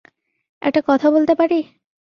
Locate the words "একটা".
0.61-0.81